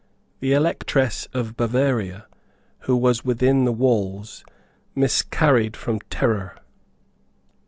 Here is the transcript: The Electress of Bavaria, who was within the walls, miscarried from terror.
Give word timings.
The 0.39 0.53
Electress 0.53 1.27
of 1.31 1.55
Bavaria, 1.55 2.25
who 2.85 2.97
was 2.97 3.23
within 3.23 3.65
the 3.65 3.71
walls, 3.71 4.43
miscarried 4.95 5.77
from 5.77 5.99
terror. 6.09 6.57